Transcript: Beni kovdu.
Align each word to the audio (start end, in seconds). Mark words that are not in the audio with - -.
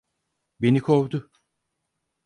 Beni 0.61 0.79
kovdu. 0.81 1.29